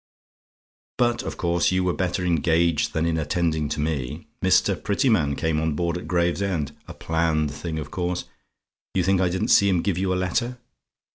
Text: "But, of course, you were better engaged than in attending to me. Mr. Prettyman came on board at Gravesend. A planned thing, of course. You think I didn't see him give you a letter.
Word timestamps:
"But, 0.97 1.21
of 1.21 1.37
course, 1.37 1.71
you 1.71 1.83
were 1.83 1.93
better 1.93 2.25
engaged 2.25 2.93
than 2.93 3.05
in 3.05 3.19
attending 3.19 3.69
to 3.69 3.79
me. 3.79 4.25
Mr. 4.43 4.75
Prettyman 4.75 5.35
came 5.35 5.59
on 5.61 5.75
board 5.75 5.95
at 5.95 6.07
Gravesend. 6.07 6.75
A 6.87 6.95
planned 6.95 7.51
thing, 7.51 7.77
of 7.77 7.91
course. 7.91 8.25
You 8.95 9.03
think 9.03 9.21
I 9.21 9.29
didn't 9.29 9.49
see 9.49 9.69
him 9.69 9.83
give 9.83 9.99
you 9.99 10.11
a 10.11 10.15
letter. 10.17 10.57